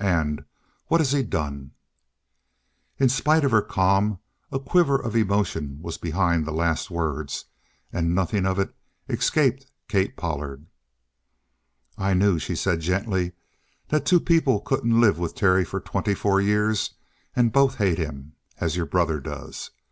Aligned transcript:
And 0.00 0.44
what 0.88 1.00
has 1.00 1.12
he 1.12 1.22
done?" 1.22 1.70
In 2.98 3.08
spite 3.08 3.44
of 3.44 3.52
her 3.52 3.62
calm, 3.62 4.18
a 4.50 4.58
quiver 4.58 4.98
of 5.00 5.14
emotion 5.14 5.78
was 5.80 5.98
behind 5.98 6.44
the 6.44 6.50
last 6.52 6.90
words, 6.90 7.44
and 7.92 8.12
nothing 8.12 8.44
of 8.44 8.58
it 8.58 8.74
escaped 9.08 9.66
Kate 9.86 10.16
Pollard. 10.16 10.66
"I 11.96 12.12
knew," 12.12 12.40
she 12.40 12.56
said 12.56 12.80
gently, 12.80 13.34
"that 13.86 14.04
two 14.04 14.18
people 14.18 14.58
couldn't 14.62 15.00
live 15.00 15.20
with 15.20 15.36
Terry 15.36 15.64
for 15.64 15.78
twenty 15.78 16.16
four 16.16 16.40
years 16.40 16.94
and 17.36 17.52
both 17.52 17.76
hate 17.76 17.98
him, 17.98 18.32
as 18.58 18.74
your 18.74 18.86
brother 18.86 19.20
does. 19.20 19.70